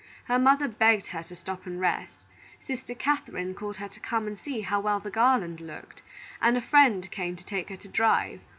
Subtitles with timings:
[0.23, 2.25] Her mother begged her to stop and rest,
[2.59, 6.01] sister Catharine called her to come and see how well the garland looked,
[6.41, 8.41] and a friend came to take her to drive.